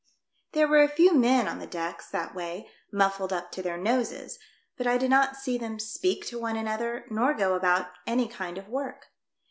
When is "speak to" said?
5.77-6.39